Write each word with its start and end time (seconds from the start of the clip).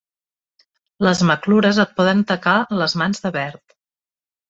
Les 1.09 1.21
maclures 1.33 1.83
et 1.85 1.95
poden 2.01 2.25
tacar 2.35 2.57
les 2.83 3.01
mans 3.03 3.27
de 3.27 3.37
verd. 3.41 3.81